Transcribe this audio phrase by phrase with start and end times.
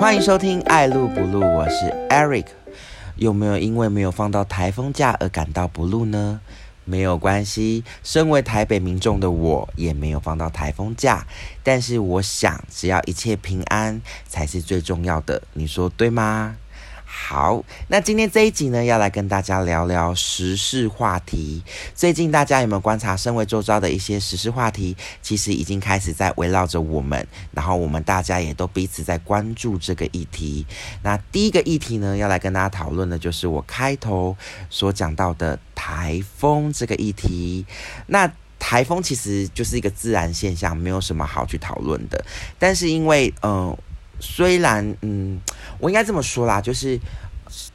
[0.00, 2.46] 欢迎收听《爱录不录》，我是 Eric。
[3.16, 6.40] 有没有因为没有放到台风假而感到不录呢？
[6.84, 11.26] 没有关系，身为台北民众的我也没有放到台风假，
[11.62, 16.56] 但是我想，只要一切平安才是最重要的，你说对吗？
[17.14, 21.62] 好，那今天这一集呢，要来跟大家聊聊时事话题。
[21.94, 30.66] 最近大家有没有观察，身为周遭的一些时事话题，其实已经开始在围绕着我们，然后我们大家也都彼此在关注这个议题。
[31.02, 34.34] 那第一个议题呢，要来跟大家讨论的，就是我开头
[34.70, 37.66] 所讲到的台风这个议题。
[38.06, 42.24] 那台风其实就是一个自然现象，没有什么好去讨论的。
[42.58, 43.76] 但是因为，嗯。
[44.24, 45.40] 虽然，嗯，
[45.80, 46.96] 我应该这么说啦，就是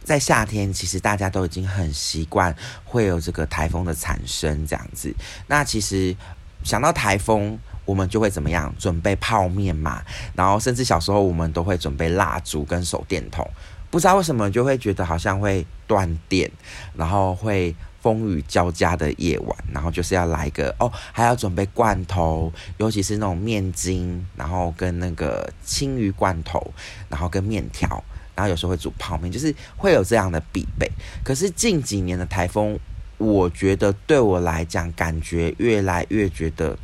[0.02, 5.14] 在夏天，其实大家都已经很习惯会有这个台风的产生这样子。
[5.48, 6.16] 那其实
[6.64, 8.74] 想到台风，我们就会怎么样？
[8.80, 10.02] 准备泡面嘛，
[10.34, 13.46] 然后甚至小时候我们都会准备蜡烛跟手电筒。
[13.92, 16.50] 不知道为什么就会觉得好像会断电，
[16.96, 17.76] 然后会。
[18.02, 26.74] 风雨交加的夜晚，然后就是要来个哦，还要准备罐头，尤其是那种面筋，然后跟那个青鱼罐头，
[27.10, 28.04] 然后跟面条，
[28.36, 30.90] 然后有时候会煮泡面，就是会有这样的必备。
[31.24, 32.80] 可是近几年的台风，
[33.18, 36.78] 我觉得对我来讲，感觉越来越觉得。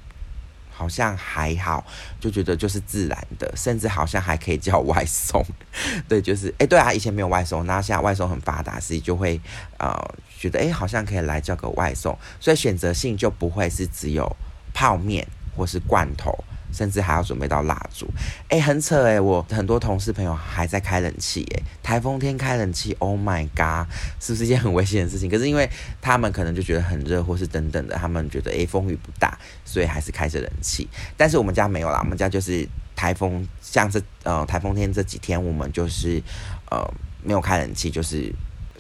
[0.84, 1.86] 好像还好，
[2.20, 5.42] 就觉得就是自然的，甚至好像还可以叫外送。
[6.10, 9.40] 对，就是哎，对啊，以前没有外送，那现在外送很发达，所以就会
[9.78, 9.98] 呃
[10.38, 14.30] 觉得哎，好像可以来叫个外送，所以选择性就不会是只有
[14.74, 16.38] 泡面或是罐头。
[16.74, 18.06] 甚至还要准备到蜡烛，
[18.50, 19.22] 哎，很扯哎！
[19.22, 23.88] 我很多同事朋友还在开冷气，哎，台风天开冷气，Oh my god，
[24.20, 25.30] 是不是一件很危险的事情？
[25.30, 25.70] 可是因为
[26.02, 30.90] 他们可能就觉得很热，或是等等的，他们觉得哎风雨不大，所以还是开着冷气。
[31.16, 36.22] 但是我们家没有啦，我们家就是台风，像这呃台风天这几天，我们就是
[36.72, 36.92] 呃
[37.24, 38.34] 没有开冷气，就是。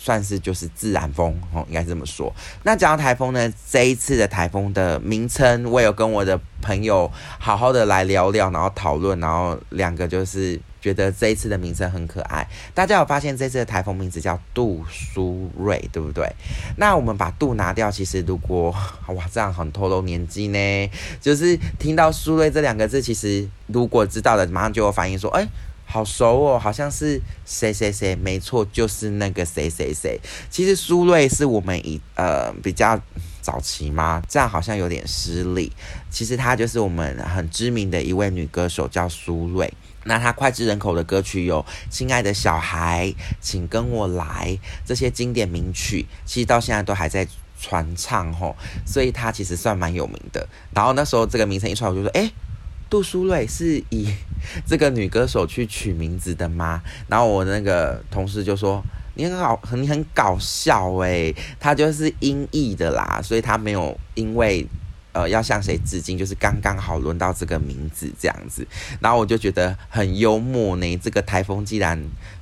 [0.04, 2.30] 算是就是自然风哦，应该这么说。
[2.64, 7.10] 那讲到台风呢，这一次的台风的名称，我有跟我的朋友
[7.40, 12.46] 好好的来聊聊，然后讨论，然后两个就是觉得这一次的名称很可爱。
[12.74, 16.30] 大家有发现这次的台风名字叫杜苏芮，对不对？
[16.76, 18.76] 那我们把杜拿掉，其实如果
[19.08, 25.48] 哇这样很透露年纪呢，就是听到苏芮这两个字，其实如果知道的，马上就有反应说，哎。
[25.94, 30.20] 好熟哦，好像是谁谁谁，没错，就是那个谁谁谁。
[30.50, 33.00] 其实苏芮是我们以呃比较
[33.44, 34.20] 早期吗？
[34.28, 35.72] 这样好像有点失礼。
[36.10, 39.72] 其实她就是我们很知名的一位女歌手，叫苏芮。
[40.06, 41.62] 那她脍炙人口的歌曲有
[41.92, 43.06] 《亲爱的小孩》
[43.40, 44.26] 《请跟我来》
[44.84, 47.28] 这些经典名曲，其实到现在都还在
[47.62, 48.56] 传唱吼。
[48.84, 50.50] 所以她其实算蛮有名的。
[50.74, 52.32] 然后那时候这个名称一出来，我就说，哎。
[52.94, 54.08] 杜苏芮是以
[54.68, 56.80] 这个女歌手去取名字的吗？
[57.08, 58.84] 然后我那个同事就说
[59.18, 64.64] ：“你很好，你很搞笑诶，她就是音译的啦，所以她没有因为
[65.12, 68.64] 呃要向谁致敬，就是刚刚好轮到这个名字这样子。”
[69.02, 70.96] 然后我就觉得很幽默呢。
[70.98, 72.00] 这个台风既然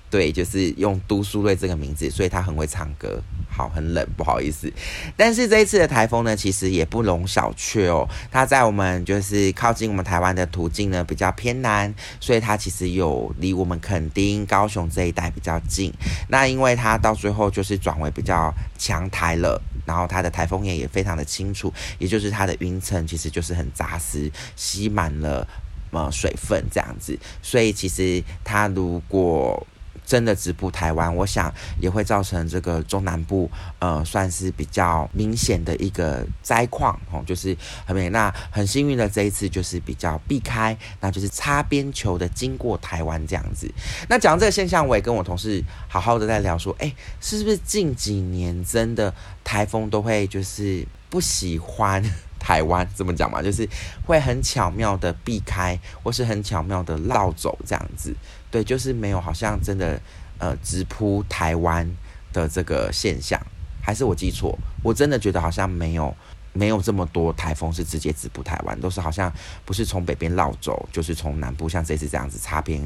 [0.10, 3.22] 对，就是用杜苏芮这个名字，所以她很会唱歌。
[3.54, 4.72] 好，很冷，不好意思。
[5.18, 8.08] 但是这一次的台风呢，其实也不容小觑哦。
[8.32, 15.92] 它在我们就是靠近我们台湾的途径呢比较偏南，所以它其实有离我们垦丁、高雄这一带比较近。
[16.30, 25.46] 那因为它到最后就是转为比较强台了，然后它的台风眼也非常的清楚，也就是它的云层其实就是很扎实，吸满了
[25.92, 27.20] 呃水分这样子。
[27.42, 29.68] 所以其实它如果
[30.06, 43.72] 真的直扑台湾，我想也会造成这个中南部，呃，算是比较明显的一个灾况哦，就是很美那很幸运的这一次就是比较避开，那就是擦边球的经过台湾这样子。
[44.10, 49.14] 那讲这个现象，我也跟我同事好好的在聊说，哎，是不是近几年真的
[49.44, 52.04] 台风都会就是不喜欢
[52.38, 52.88] 台湾？
[52.98, 53.68] 这么讲嘛，就是
[54.06, 58.14] 会很巧妙的避开，或是很巧妙的绕走这样子。
[58.52, 60.00] 对，就是没有，好像真的，
[60.38, 61.90] 呃，直扑台湾
[62.34, 63.42] 的这个现象，
[63.82, 64.56] 还是我记错？
[64.84, 66.14] 我真的觉得好像没有，
[66.52, 69.32] 没有这么多台风是直接直扑台湾，都是好像
[69.64, 72.82] 不是从北边绕走，就是从南部，像这次这样子擦边，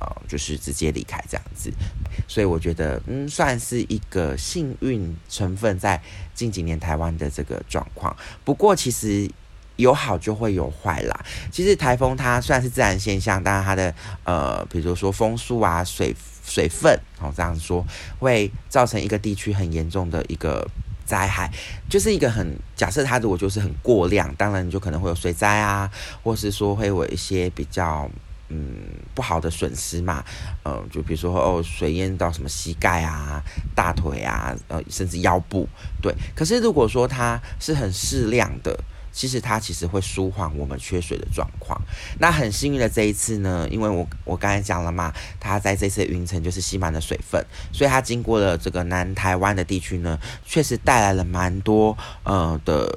[0.00, 1.72] 呃，就是直接离开这样子。
[2.28, 5.98] 所以我觉得，嗯，算是一个幸运成分在
[6.34, 8.14] 近几年台湾的这个状况。
[8.44, 9.30] 不过其实。
[9.80, 11.24] 有好就会有坏啦。
[11.50, 13.92] 其实台风它虽然是自然现象，但是它的
[14.24, 17.84] 呃，比如说风速啊、水水分，哦这样说，
[18.18, 20.66] 会造成一个地区很严重的一个
[21.04, 21.50] 灾害，
[21.88, 25.90] 就是一个很假设它如果就是很过量，当然你就可能会有水灾啊，
[26.22, 28.10] 或是说会有一些比较
[28.48, 28.76] 嗯
[29.14, 30.24] 不好的损失嘛，
[30.64, 33.42] 呃，就比如说哦水淹到什么膝盖啊、
[33.74, 35.68] 大腿啊，呃甚至腰部，
[36.02, 36.14] 对。
[36.34, 38.78] 可是如果说它是很适量的。
[39.12, 41.80] 其实它其实会舒缓我们缺水的状况。
[42.18, 52.90] 那很幸运的这一次呢，因为我我刚才讲了嘛，它在这次云层就是吸满了水分，所以它经过了这个南台湾的地区呢，确实带来了蛮多呃的。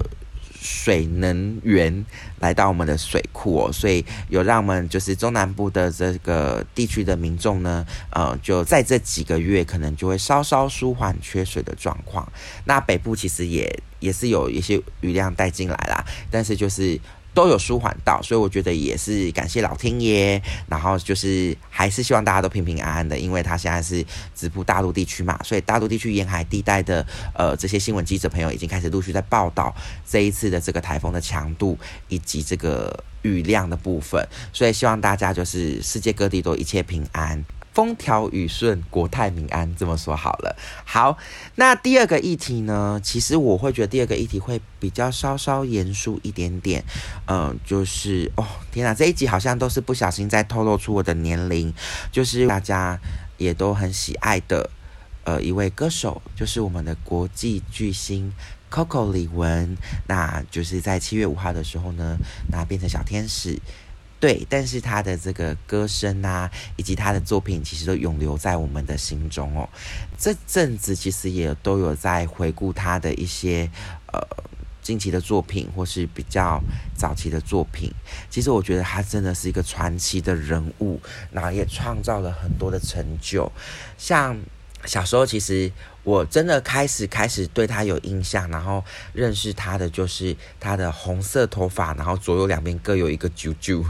[0.64, 2.06] 水能源
[2.40, 12.26] 来到我们的水库哦，所以有让我们就是中南部的这个地区的民众呢，呃，就在这几个月可能就会稍稍舒缓缺水的状况。
[12.64, 17.00] 那北部其实也也是有一些雨量带进来啦，但是就是。
[17.34, 20.42] 都有舒缓到，所以我觉得也是感谢老天爷。
[20.68, 29.74] 然后就是还是希望大家都平平安安的，因为他现在是直扑大陆地区嘛，所以大陆地区沿海地带的呃这些新闻记者朋友已经开始陆续在报道
[30.08, 31.78] 这一次的这个台风的强度
[32.08, 37.44] 以及这个雨量的部分，所以希望大家就是世界各地都一切平安。
[37.74, 40.56] 风调雨顺，国泰民安，这么说好了。
[40.86, 41.18] 好，
[41.56, 43.02] 那第二个议题呢？
[43.04, 46.84] 其实我会觉得第二个议题会比较稍稍严肃一点点。
[47.28, 51.74] 嗯，就是哦，天哪，这一集好像都是不小心在透露出我的年龄。
[52.12, 53.00] 就是大家
[53.38, 54.70] 也都很喜爱的
[55.24, 58.32] 呃一位歌手，就是我们的国际巨星
[58.70, 59.76] Coco 李玟。
[60.08, 62.18] 那就是在七月五号的时候呢，
[62.52, 63.60] 那变成小天使。
[64.24, 69.68] 对，但是他的这个歌声啊，以及他的作品，其实都永留在我们的心中哦。
[70.18, 73.70] 这阵子其实也都有在回顾他的一些
[74.14, 74.22] 呃
[74.82, 76.64] 近期的作品，或是比较
[76.96, 77.92] 早期的作品。
[78.30, 83.52] 其实我觉得他真的是一个传奇的人物，然后也创造了很多的成就，
[83.98, 84.40] 像。
[84.86, 85.72] 小时候其实
[86.04, 88.84] 我真的开始开始对他有印象，然后
[89.14, 93.82] 认识他的就是他的红色头发，然后左右两边各有一个啾啾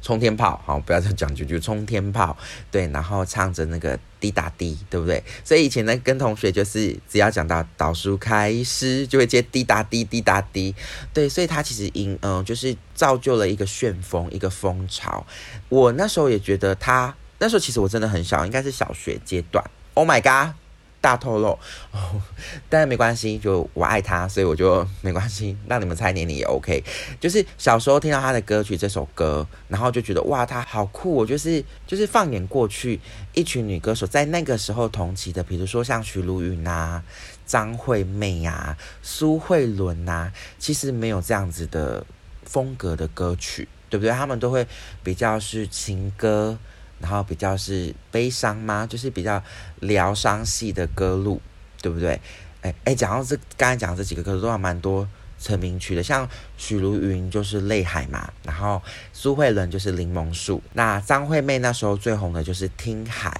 [0.00, 2.36] 冲天炮，好不要再讲啾啾冲天炮，
[2.70, 5.22] 对，然后唱着那个滴答滴，对不对？
[5.44, 10.74] 所以以前呢跟同学就是只要讲到导数开始，就会接滴答滴滴答滴，
[11.12, 15.26] 对，所以他其实因嗯就是造就了一个旋风一个风潮。
[15.68, 19.62] 我那时候也觉得他那时候其实我真的很小，应该是小学阶段。
[19.98, 20.54] Oh my god，
[21.00, 21.58] 大透露
[21.90, 22.22] 哦，
[22.68, 26.84] 但是没关系，就我爱他，所以我就没关系，让你们猜年龄也 OK。
[27.18, 31.12] 就是小时候听到他的歌曲这首歌，然后就觉得哇，他好酷！
[31.12, 33.00] 我就是就是放眼过去，
[33.34, 37.02] 一群女歌手在那个时候同期的，比如说像徐如云啊、
[37.44, 40.30] 张惠妹呀、苏慧伦呐，
[40.60, 42.06] 其实没有这样子的
[42.44, 44.12] 风格的歌曲，对不对？
[44.12, 44.64] 他们都会
[45.02, 46.56] 比较是情歌。
[47.00, 48.86] 然后比较是悲伤吗？
[48.86, 49.42] 就是比较
[49.80, 51.40] 疗伤系的歌路，
[51.80, 52.20] 对不对？
[52.60, 55.08] 哎哎，讲到这，刚才讲这几个歌都还蛮多
[55.38, 63.30] 成名曲的，像许茹芸就是《泪海》嘛，然后苏慧伦就是《柠檬树》，那张惠妹那时候最红的就是《听海》，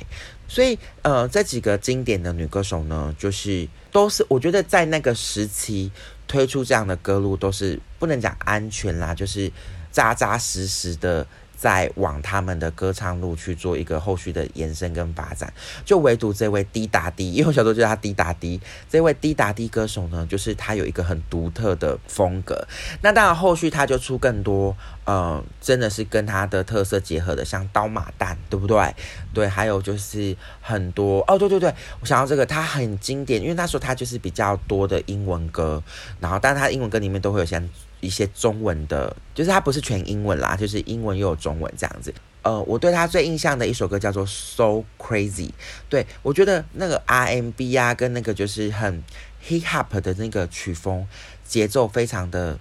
[0.46, 5.90] 所以呃，这几个经典的女歌手呢，就是都是我觉得在那个时期
[6.28, 9.50] 推出这样的歌路，都是不能讲安全啦，就是
[9.90, 11.26] 扎扎实实的。
[11.60, 15.52] 在往他们的歌唱路去做一个后续的延伸跟发展，
[15.84, 22.64] 就唯独这位滴答滴，因为我小时候叫他滴答滴，这位滴答滴歌手呢，就是他有一个很独特的风格。
[23.02, 28.94] 那当然后续他就出更多，呃，真的是跟他的特色结合的，像刀马旦，对不对？
[29.34, 35.82] 对，还有就是很多哦，对对对，我想到这个，他很经典，因为那时候他就是比较多的英文歌，
[36.20, 37.60] 然后但他英文歌里面都会有些。
[38.00, 42.12] 一些中文的，就是它不是全英文啦，就是英文又有中文这样子。
[42.42, 45.48] 呃，我对他最印象的一首歌叫做《So Crazy》，
[45.88, 49.02] 对我觉得那个 RMB 啊，跟那个就是很
[49.46, 51.06] Hip Hop 的那个曲风
[51.44, 52.58] 节奏非常的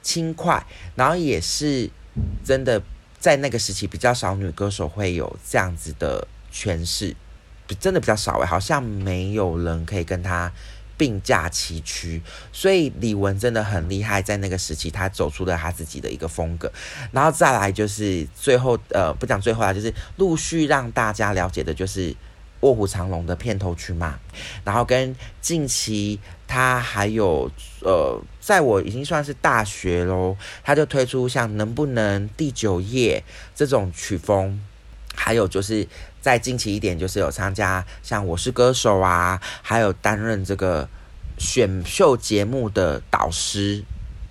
[0.00, 1.90] 轻快，然后也是
[2.44, 2.80] 真的
[3.18, 7.14] 在那个时期比较少女歌手会有这样子的诠释，
[7.80, 10.50] 真的比较少诶，好像没有人可以跟他。
[10.98, 12.20] 并驾齐驱，
[12.52, 16.70] 所以李玟真的很厉害，在那个时期，他走出了他自己的一个风格。
[17.12, 22.10] 然后再来就是最后，呃，不讲最后啊，就是陆续让大家了解的，就是
[22.60, 24.18] 《卧虎藏龙》的片头曲嘛。
[24.64, 27.48] 然后跟近期他还有，
[27.82, 33.22] 呃，在我已经算是大学喽，他就推出像《能不能》第九页
[33.54, 34.60] 这种曲风，
[35.14, 35.86] 还有就是。
[36.28, 40.86] 再近期一点，就是有参加像《我是歌手》啊，还有担任这个
[41.38, 43.82] 选秀节目的导师。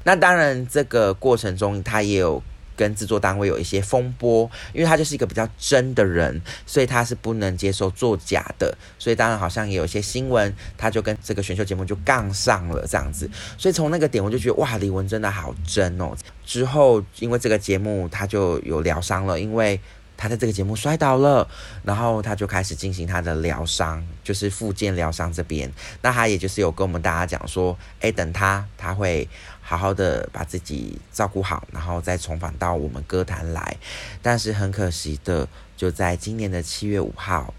[0.04, 2.44] 那当然，这个过程中他也有
[2.76, 13.28] 跟制作单位有一些风波，因为他就是一个比较真的人，所以他是不能接受作假的，所以当然好像也有一些新闻，他就跟这个选秀节目就杠上了这样子，
[13.58, 16.16] 所以从那个点我就觉得哇，李玟真的好真哦。
[16.46, 19.82] 之后因为这个节目他就有疗伤了，因为。
[20.18, 21.48] 他在这个节目摔倒了，
[21.84, 25.72] 然后他就开始进行他的疗伤，就是复健疗伤这边。
[26.02, 29.30] 那他也就是有跟我们大家讲说，哎，等他他会
[29.62, 33.78] 好好的把自己照顾好，然后再重返到我们歌坛来。
[34.24, 35.48] 但是很可惜的，
[35.78, 37.54] 就在今年的七月五号，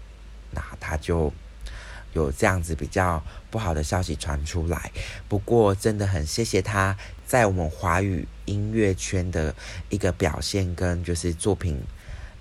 [0.51, 1.31] 那他就
[2.11, 4.91] 有这样子比较不好的消息传出来。
[5.29, 9.55] 不过真的很谢谢他在我们华语音乐圈的
[9.87, 11.81] 一个表现跟就是作品。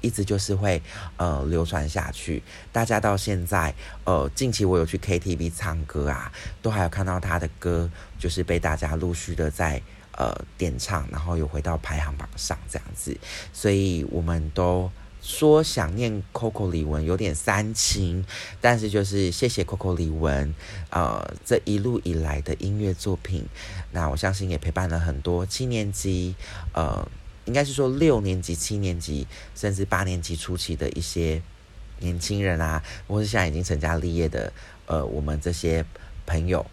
[0.00, 0.81] 一直就是会
[1.17, 3.75] 呃流传下去，大家到现在
[4.05, 6.31] 呃近期我有去 KTV 唱歌啊，
[6.62, 13.17] 都还有看到他的歌，就是被大家陆续的在呃点唱，然后有回到排行榜上这样子，
[13.52, 14.90] 所以我们都
[15.21, 18.25] 说想念 Coco 李玟有点煽情，
[18.61, 20.52] 但是就是谢谢 Coco 李玟
[20.90, 23.45] 呃这一路以来的音乐作品，
[23.90, 26.35] 那我相信也陪伴了很多七年级
[26.73, 27.07] 呃。
[27.49, 29.26] 应该是说六年级、七年级，
[29.57, 31.43] 甚至八年级初期的一些
[31.99, 34.52] 年轻人啊，或是现在已经成家立业的，
[34.87, 35.85] 呃，我们这些
[36.25, 36.64] 朋友。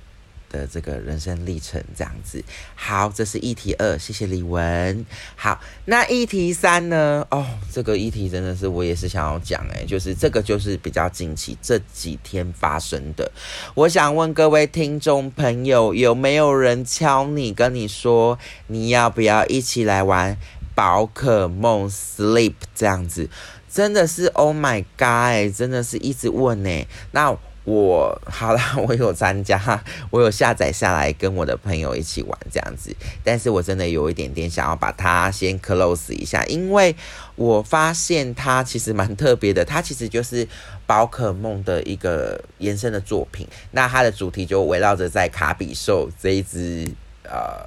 [0.47, 2.41] 的这个人生历程这样子，
[2.75, 5.05] 好，这是议题二，谢谢李文。
[5.35, 7.27] 好，那议题三呢？
[7.29, 13.29] 哦，这个议题真的是我也是想要讲，诶，就是这个就是比较近期这几天发生的。
[13.73, 20.37] 我想问各位听众朋友，有没有人敲你跟你说，你要不要一起来玩
[20.75, 23.27] 宝可梦 Sleep 这样子？
[23.71, 26.85] 真的是 Oh my God，真的是一直问呢。
[27.11, 27.35] 那。
[27.65, 29.59] 我好了， 我有参加，
[30.11, 36.95] 我有下载下来跟我的朋友一起玩这样子，但是我真的有一点点想要把它先 close 一下，因为
[37.35, 40.47] 我发现它其实蛮特别的，它其实就是
[40.85, 46.87] 宝可梦的一个延伸的作品，那它的主题就围绕着在卡比兽这一只
[47.23, 47.65] 呃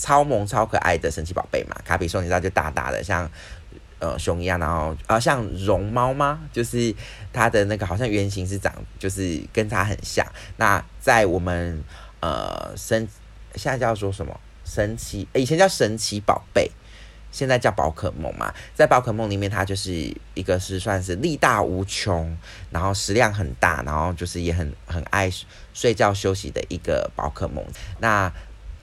[0.00, 3.30] 超萌超可爱的神奇宝贝嘛，卡比兽你知道就大大的像。
[4.02, 6.40] 呃，熊一样，然后啊，像绒猫吗？
[6.50, 6.94] 就是
[7.34, 10.26] 它的那个好像原型是长，就是跟它很像。
[10.56, 11.84] 那在我们
[12.20, 13.06] 呃神
[13.56, 15.28] 现在叫做什么神奇？
[15.34, 16.70] 以前叫神奇宝贝，
[17.30, 18.54] 现在叫宝可梦嘛。
[18.74, 19.92] 在宝可梦里面，它就是
[20.32, 22.34] 一个是算是力大无穷，
[22.70, 25.30] 然后食量很大，然后就是也很很爱
[25.74, 27.62] 睡觉休息的一个宝可梦。
[27.98, 28.32] 那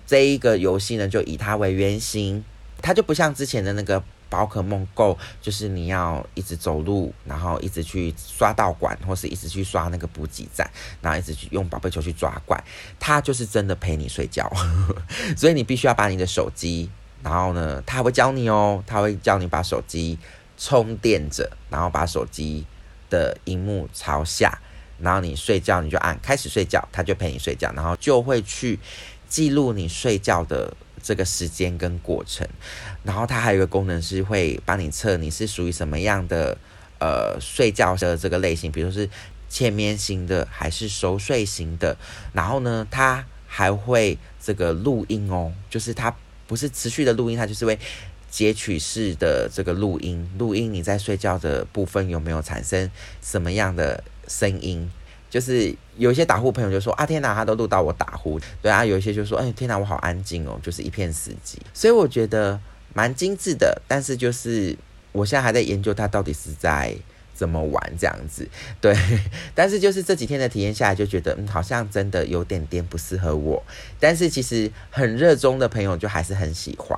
[0.08, 2.44] 这一个游戏呢，就以它为原型，
[2.82, 4.04] 它就不像之前的那个。
[4.30, 10.70] 宝可梦 Go 就是你要一直走路，然后一直去刷道馆，或是一直去刷那个补给站，
[11.02, 12.62] 然后一直去用宝贝球去抓怪。
[13.00, 14.52] 它就是真的陪你睡觉，
[15.38, 16.90] 所以你必须要把你的手机，
[17.24, 20.20] 然后呢，他会教你哦，他会教你把手机
[20.58, 22.66] 充电着，然后把手机
[23.10, 24.60] 的荧幕朝下，
[25.00, 28.78] 然后你睡觉你就按开始睡觉，他就陪你睡觉，然后就会去
[29.28, 30.74] 记录你睡觉的。
[31.04, 32.46] 这个时间跟过程，
[33.04, 36.58] 然后它还有一个功能是会帮你测你是属于什么样的
[37.00, 39.10] 呃睡觉的这个类型，比如是
[39.48, 41.96] 浅眠型的还是熟睡型的。
[42.34, 46.14] 然后呢，它还会这个录音哦，就是它
[46.46, 47.80] 不是持续的录音，它就是会
[48.30, 52.92] 截取式的这个录音，录音你在睡觉的部分有没有产生
[53.22, 54.92] 什么样的声音。
[55.30, 58.40] 就是有一些打呼朋友就说啊天哪，他都录到我打呼。
[58.62, 61.58] 对啊，有一些就说哎天哪，我好安静哦，就是一片死寂。
[61.74, 62.60] 所以我觉得
[62.94, 64.76] 蛮精致的，但是就是
[65.12, 66.96] 我现在还在研究它到底是在
[67.38, 68.48] 怎么玩这样子。
[68.82, 68.94] 对，
[69.54, 73.64] 但是就是这几天的体验下来，就觉得嗯好像真的有点点不适合我。
[74.00, 76.98] 但是其实很热衷的朋友就还是很喜欢。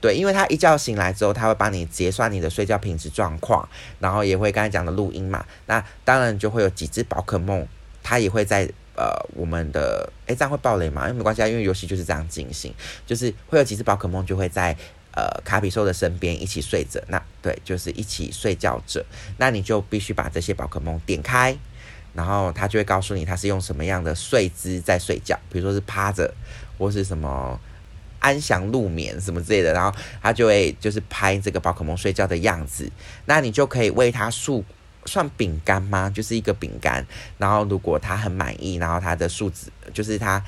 [0.00, 3.66] 对，因为他一觉醒来之后，他会帮你结算你的睡觉品质状况，
[3.98, 5.44] 然后也会刚才讲的录音嘛。
[5.66, 7.66] 那当然就会有几只宝可梦，
[8.02, 11.02] 它也会在呃我们的诶，这样会爆雷嘛？
[11.02, 12.72] 因为没关系啊，因为游戏就是这样进行，
[13.06, 14.76] 就是会有几只宝可梦就会在
[15.18, 17.02] 呃卡比兽的身边一起睡着。
[17.08, 19.04] 那对，就是一起睡觉着。
[19.38, 21.56] 那你就必须把这些宝可梦点开，
[22.14, 26.32] 然后它就会告诉你它是用什么样的睡姿在睡觉，比如说是趴着
[26.78, 27.58] 或是什么。
[28.20, 32.90] 安详入眠什么之类的，然后他就会就是拍这个宝可梦睡觉的样子，
[33.26, 34.64] 那你就可以喂它数
[35.04, 36.10] 算饼干吗？
[36.10, 37.06] 就是一个饼干，
[37.38, 40.44] 然后如果它很满意，然后它的数值就是它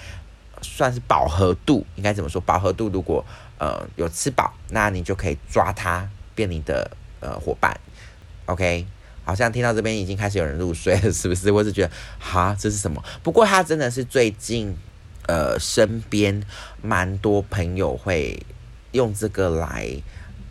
[0.60, 2.40] 算是饱和度，应该怎么说？
[2.40, 3.24] 饱和度如果
[3.60, 6.90] 呃有吃饱，那你就可以抓它变你的
[7.20, 7.78] 呃伙伴。
[8.46, 8.84] OK，
[9.24, 11.52] 好像听到这边已经开始有人入睡了，是不是？
[11.52, 13.00] 我是觉得哈，这是什么？
[13.22, 14.76] 不过他真的是最近。
[15.28, 16.42] 呃，身边
[16.82, 18.44] 蛮多朋友会
[18.90, 19.86] 用这个来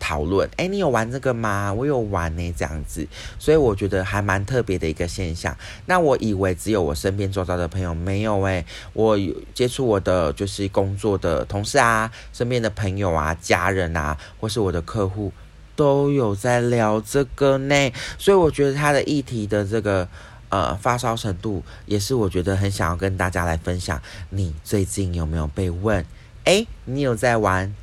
[0.00, 0.50] 讨论。
[0.56, 1.72] 哎，你有玩这个吗？
[1.72, 3.06] 我有玩呢，这样子。
[3.38, 5.56] 所以我觉得还蛮特别的一个现象。
[5.86, 8.64] 那我以为只有我身边周遭的朋友没有诶，
[8.94, 15.30] 我有接触我的就是工作的同事啊，身边的朋友啊，家人啊，或是我的客户。
[15.76, 20.06] 都有在聊这个呢，所以我觉得他的议题的这个
[20.50, 23.98] 呃发烧程度，也是我觉得很想要跟大家来分享。
[24.28, 26.04] 你最近有没有被问？
[26.44, 27.74] 哎，你有在玩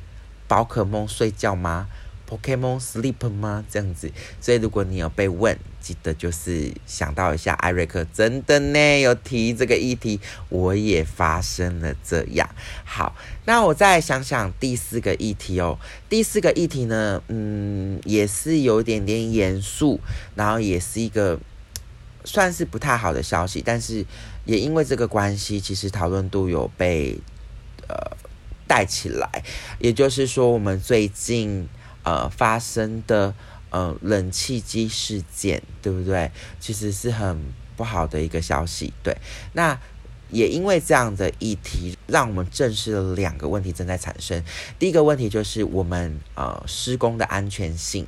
[0.46, 1.88] 宝可梦睡觉吗
[2.28, 3.64] ？Pokemon Sleep 吗？
[3.70, 10.20] 这样子，所以如果你有被问，记得就是想到一下，艾瑞克真的呢有提这个议题，
[10.50, 12.46] 我也发生了这样。
[12.84, 13.16] 好，
[13.46, 15.78] 那我再想想第四个议题哦。
[16.10, 19.98] 第四个议题呢，嗯，也是有一点点严肃，
[20.34, 21.40] 然后也是一个
[22.24, 24.04] 算是不太好的消息，但是
[24.44, 27.16] 也因为这个关系，其实讨论度有被
[27.88, 27.96] 呃
[28.66, 29.42] 带起来。
[29.78, 31.66] 也就是说，我们最近。
[32.08, 33.34] 呃，发生的
[33.68, 36.30] 呃冷气机事件，对不对？
[36.58, 37.38] 其实是很
[37.76, 38.94] 不好的一个消息。
[39.02, 39.14] 对，
[39.52, 39.78] 那
[40.30, 44.42] 也因为这样的议题，让我们正视了两个问题正在产生。
[44.78, 48.06] 第一个问题就是我们呃施工的安全性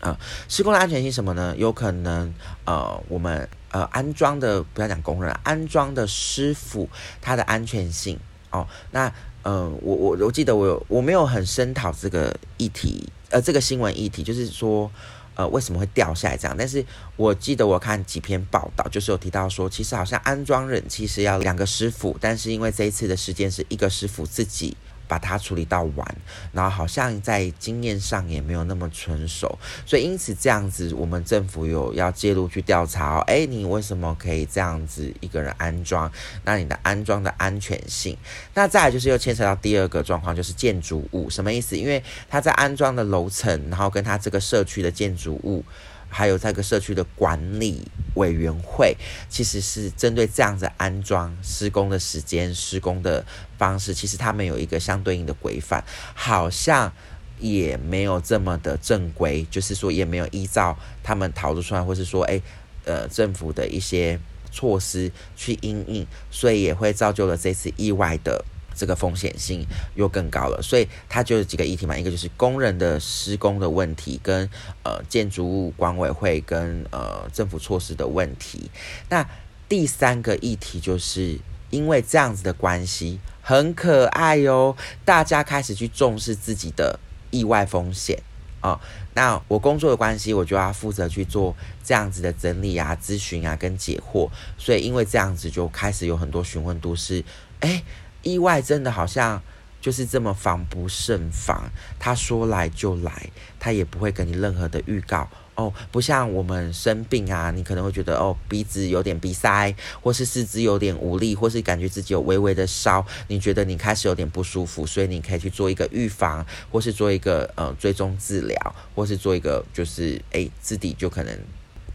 [0.00, 1.54] 啊，施工的安全性什么呢？
[1.56, 2.34] 有可能
[2.66, 6.86] 呃我们呃安装的不要讲工人，安装的师傅
[7.22, 8.68] 他的安全性哦。
[8.90, 9.10] 那
[9.44, 13.08] 嗯，我我我记得我有我没有很深讨这个议题。
[13.30, 14.90] 呃，这个新闻议题就是说，
[15.34, 16.56] 呃，为什么会掉下来这样？
[16.58, 16.84] 但是
[17.16, 24.76] 我记得我看几篇报道，就是有提到说，其实好像安装冷气是要两个师傅，但是因为这一次的事件是一个师傅自己。
[25.08, 26.16] 把它处理到完，
[26.52, 33.20] 然后好像在经验上也没有那么纯熟，所以因此这样子，我们政府有要介入去调查哦。
[33.26, 36.12] 哎，你为什么可以这样子一个人安装？
[36.44, 38.16] 那你的安装的安全性？
[38.54, 41.76] 那再来就是又牵扯到第二个状况，就是建筑物什么意思？
[41.76, 45.64] 因为他在安装的楼层，然后跟他这个社区的建筑物。
[46.08, 47.82] 还有这个社区的管理
[48.14, 48.96] 委员会，
[49.28, 53.24] 其实是针对这样子安装施工的时间、施工的
[53.56, 55.84] 方式，其实他们有一个相对应的规范，
[56.14, 56.92] 好像
[57.38, 62.40] 也没有这么的正规，就是说也没有依照他们讨论出来，或是说，哎，
[62.84, 64.18] 呃，政府的一些
[64.50, 68.44] 措施去应应，所以也会造就了这次意外的。
[68.78, 74.48] 这个风险性又更高了，所以它就是几个议题嘛，一个就是工人的施工的问题，跟
[74.84, 78.70] 呃建筑物管委会跟呃政府措施的问题。
[79.08, 79.28] 那
[79.68, 81.36] 第三个议题就是
[81.70, 87.00] 因为这样子的关系很可爱哟，大家开始去重视自己的
[87.32, 88.22] 意外风险
[88.60, 88.80] 啊。
[89.14, 97.24] 那我工作的关系，我就要负责去做这样子的整理啊、咨询啊跟解惑，所以因为这样子就开始有很多询问，都是
[97.58, 97.82] 哎。
[98.22, 99.42] 意外真的好像
[99.80, 121.36] 就是这么防不胜防，他说来就来，他也不会给你任何的预告哦，不像我们生病啊，你可能会觉得哦鼻子有点鼻塞，或是四肢有点无力，或是感觉自己有微微的烧，你觉得你开始有点不舒服，所以你可以去做一个预防，或是做一个呃追踪治疗，或是做一个就是诶自己就可能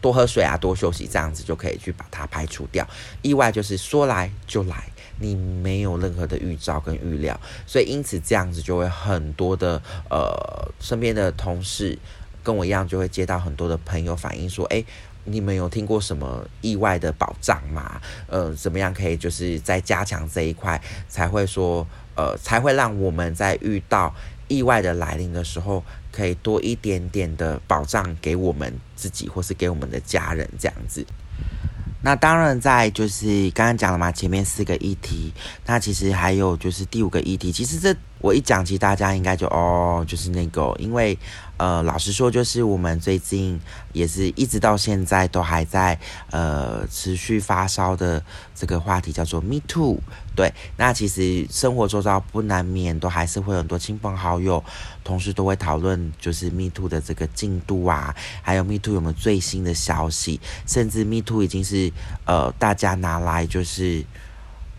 [0.00, 2.86] 多喝水啊，多休息，这样子就可以去把它排除掉。
[3.22, 4.84] 意外就是说来就来。
[5.20, 11.98] 你没有任何的预兆跟预料，所以因此这样子就会很多的呃身边的同事
[12.42, 14.84] 跟我一样，就会接到很多的朋友反映说，哎，
[15.24, 18.00] 你们有听过什么意外的保障吗？
[18.26, 24.14] 呃，怎么样可以就是在加强这一块，才会说呃才会让我们在遇到
[24.48, 31.06] 意外的来临的时候，可以多一点点的保障给我们自己或是给我们的家人这样子。
[32.04, 35.32] 那当然，在就是刚刚讲了嘛，前面四个议题，
[35.64, 37.50] 那其实还有就是第五个议题。
[37.50, 41.18] 其实这我一讲，其实大家应该就哦，就是那个，因为
[41.58, 43.60] 呃，老实说，就是我们最近
[43.92, 49.98] 也是一直到现在都还在呃持续发烧的这个话题，叫做 Me Too。
[50.34, 54.64] 对，那其实生活周遭不难免都还是会很多亲朋好友，
[55.04, 61.92] 同时都会讨论就是 Me Too 的这个进度啊，还有 Me Too 有没有最新的消息，甚至 Me Too 已经是
[62.24, 64.02] 呃大家拿来就是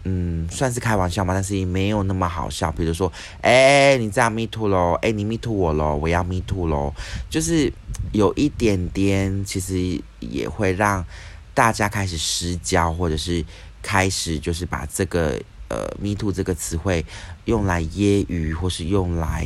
[0.06, 2.72] 嗯算是开玩笑嘛，但是也没有那么好笑。
[2.72, 6.94] 比如说，哎，你这样 Me Too 咯，哎，你 Me Too 我咯，我要 Me Too 咯，
[7.30, 7.70] 就是
[8.14, 11.06] 有一点点，其实也会让
[11.54, 13.44] 大家开始失焦，或者是。
[13.88, 15.40] 开始就是把这个
[15.70, 17.06] 呃 “me too” 这个词汇
[17.46, 19.46] 用来揶揄，或是用来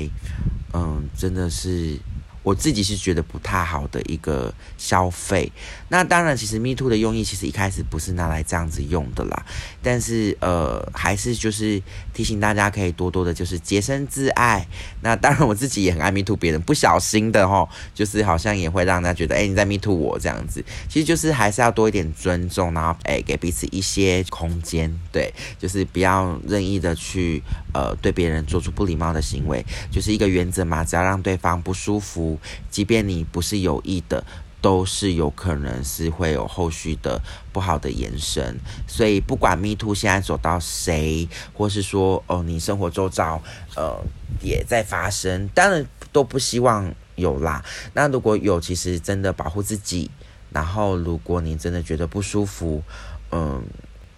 [0.72, 2.00] 嗯，真的是
[2.44, 5.52] 我自己是觉得不太好的一个消费。
[5.90, 9.46] 那当然，其实 Me Too 的用意其实一开始不是拿来这样子用的啦。
[9.82, 11.82] 但是呃，还是就是
[12.14, 14.68] 提醒大家可以多多的，就是洁身自爱。
[15.02, 20.64] 那当然，我自己也很爱 Me Too 别人，不小心的哈，就是好像也会让人家觉得，哎，你在 Me Too 我这样子。
[20.88, 27.42] 其实就是还是要多一点尊重，然后哎，给彼此一些空间，对，就是不要任意的去
[27.74, 32.29] 呃对别人做出不礼貌的行为，就是一个原则嘛，只要让对方不舒服，
[32.70, 34.24] 即便你不是有意的。
[34.62, 37.22] 都是有可能是会有后续的
[37.54, 43.42] 不好的延伸，所以不管 Me to 现在走到谁，或是说哦你生活周遭
[43.78, 43.98] 呃
[44.42, 47.64] 也在发生，当然都不希望有啦。
[47.94, 50.12] 那如果有，其实真的保护自己。
[50.52, 52.84] 然后如果你真的觉得不舒服，
[53.32, 53.64] 嗯，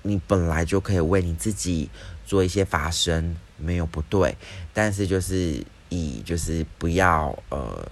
[0.01, 1.87] 你本来就可以为你自己
[2.25, 4.35] 做一些发声，没有不对。
[4.73, 7.87] 但是就是以就是不要呃。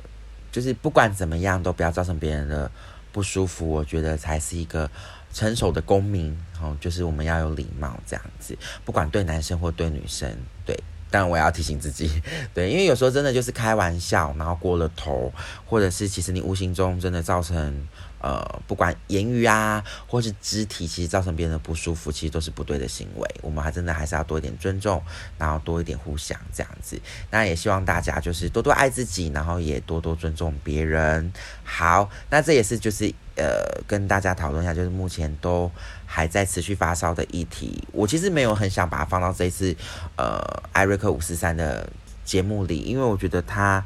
[0.51, 2.69] 就是不管怎么样，都不要造成别人的
[3.11, 3.69] 不舒服。
[3.69, 4.89] 我觉得才是一个
[5.33, 6.37] 成熟的公民。
[6.61, 10.29] 哦，就是我们要有礼貌，这样子，不管对男生或对女生，
[10.65, 10.77] 对。
[11.11, 12.21] 但我要提醒自己，
[12.53, 15.31] 对，因为有时候真的就是开玩笑，然后过了头，
[15.65, 17.87] 或者是其实你无形中真的造成。
[18.21, 23.25] 呃，不管言语啊，或是肢体，其实造成别人的不舒服，其实都是不对的行为。
[23.41, 25.01] 我们还真的还是要多一点尊重，
[25.37, 26.99] 然后多一点互相这样子。
[27.31, 31.31] 那也希望大家就是多多爱自己，然后也多多尊重别人。
[31.63, 35.71] 好，那这也是就是呃，跟大家讨论一下，就是目前都
[36.05, 37.81] 还在持续发烧的议题。
[37.91, 39.75] 我其实没有很想把它放到这一次
[40.17, 40.39] 呃
[40.73, 41.89] 艾瑞克五四三的
[42.25, 43.83] 节目里，因为我觉得他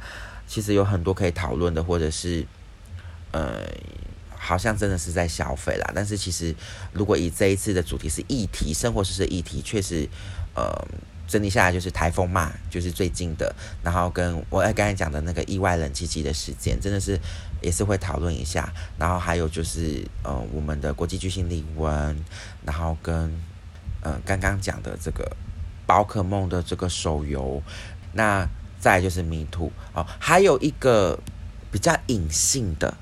[0.47, 2.45] 其实有很多可以讨论的，或者是
[3.31, 3.61] 呃。
[4.45, 6.53] 好像真的是在消费啦，但是其实
[6.91, 10.05] 如果以这一次的主题是议题，生活实的议题，确实，
[10.53, 10.69] 呃，
[11.33, 17.19] 整理下来就是台风嘛，就是最近的，然后跟我刚才讲的那个意外冷气机的事件，真的是
[17.59, 22.15] 也是会讨论一下，然后还有就是呃我们的国际巨星李玟，
[22.63, 23.33] 然后跟
[24.03, 25.35] 呃刚刚讲的这个
[25.87, 27.63] 宝可梦的这个手游，
[28.11, 28.47] 那
[28.79, 31.17] 再就是迷途哦，还有一个
[31.71, 32.93] 比较隐性的。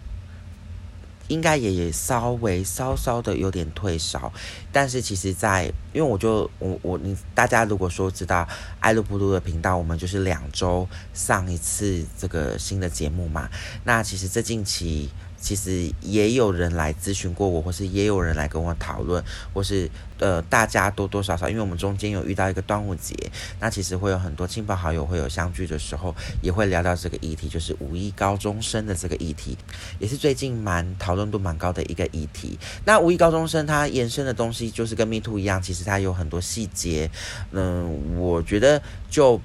[1.31, 4.31] 应该也也稍微稍稍的有点退烧，
[4.71, 8.47] 但是其实，在因为我就我我你大家如果说知道
[8.79, 13.49] 爱露不露的频道，我们就是两周上一次这个新的节目嘛，
[13.85, 15.09] 那其实这近期。
[15.41, 19.21] 其实也有人来咨询过我，或是也有人来跟我讨论，
[19.53, 23.15] 或是呃，大家多多少少，因为我们中间有遇到一个端午节，
[23.59, 29.57] 那其实会有很多亲朋好友会有相聚的时候，也会聊到这个议题，就是五一高中生的这个议题，
[29.97, 32.59] 也是最近蛮讨论度蛮高的一个议题。
[32.85, 37.09] 那五一高中生它延伸的东西，就是跟 Me Too 一样，其实它有很多细节，
[37.51, 39.41] 嗯，我觉得就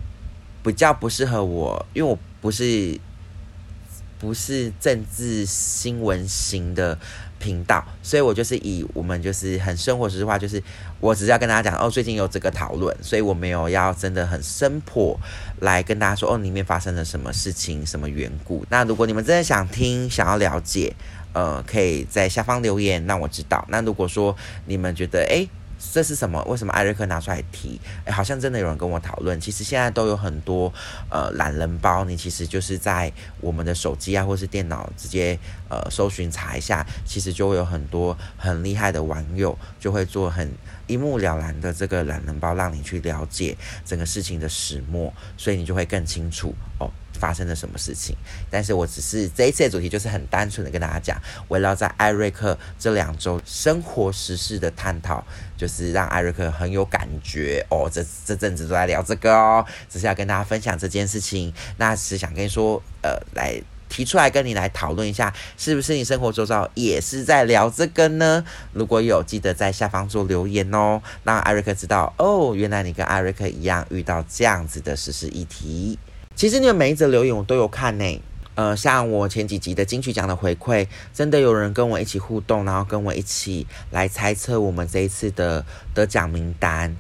[0.63, 3.01] 比较不适合我，因为我不是。
[4.19, 6.99] 不是政治新闻型的
[7.39, 10.63] 频道，所以我就是以我们就是很生活实话，就是
[11.01, 15.19] 我只是要跟大家讲哦，最近有这个讨论，所以我没有要真的很深破
[15.61, 18.65] 来跟大家说哦，里面发生了什么事情，什么缘故。
[18.71, 20.95] 那如果你们真的想听，想要了解，
[21.33, 23.65] 呃，可以在下方留言让我知道。
[23.69, 24.35] 那如果说
[24.67, 25.47] 你们觉得哎。
[25.93, 26.43] 这是什么？
[26.45, 27.81] 为什么艾瑞克拿出来提？
[28.05, 29.41] 哎，好像真的有人跟我讨论。
[29.41, 30.73] 其实现在都有很多
[31.11, 40.51] 呃懒人包，你其实就是在我们的手机啊，或是电脑直接呃搜寻查一下，其实就会有很多很厉害的网友就会做很
[40.87, 46.91] 一目了然的这个懒人包，让你去了解整个事情的始末，所以你就会更清楚哦。
[47.17, 48.15] 发生了什么事情？
[48.51, 55.25] 但是我只是这一次的主题就是很单纯的跟大家讲，围绕在艾瑞克这两周生活时事的探讨，
[55.57, 57.91] 就是让艾瑞克很有感觉哦。
[57.93, 61.53] 这这阵子都在聊这个哦，只是要跟大家分享这件事情。
[61.79, 68.45] 那是想跟你说，呃，来提出来跟你来讨论一下，是不是你生活周遭也是在聊这个呢？
[68.73, 75.99] 如果有，记得在下方做留言哦，让艾瑞克知道哦，原来你跟艾瑞克一样遇到这样子的时事议题。
[76.37, 78.23] 其实你们每一则留言我都有看呢，
[78.57, 86.95] 呃，像我前几集的金曲奖的回馈，真的有人跟我一起互动，然后跟我一起来猜测我们这一次的得奖名单。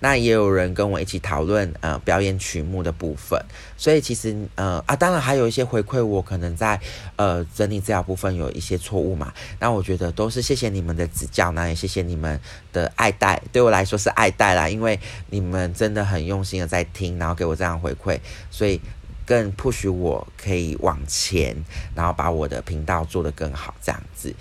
[0.00, 3.40] 那也有人跟我一起讨论呃表演曲目的部分，
[3.76, 6.80] 所以其实呃啊，当然还有一些回馈，我可能在
[7.16, 9.32] 呃整理资料部分有一些错误嘛。
[9.58, 12.40] 那我觉得都是谢谢你们的指教，那也谢谢你们
[12.72, 18.18] 的爱戴，对我来说是爱戴啦，因为你们真的很用心的在听，然后给我这样回馈，
[18.50, 18.80] 所以
[19.26, 21.54] 更 push 我可以往前，
[21.94, 24.34] 然后把我的频道做得更好，这样子。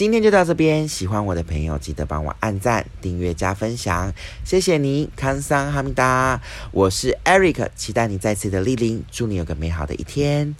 [0.00, 4.10] 今天就到这边，喜欢我的朋友记得帮我按赞、订阅、加分享，
[4.46, 6.40] 谢谢你，康桑哈密达，
[6.72, 10.56] 我是 Eric，期待你再次的莅临，祝你有个美好的一天。